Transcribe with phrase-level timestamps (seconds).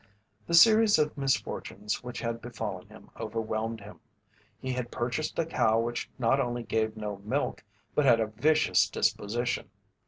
[0.47, 3.99] The series of misfortunes which had befallen him overwhelmed him.
[4.59, 8.89] He had purchased a cow which not only gave no milk but had a vicious
[8.89, 9.69] disposition.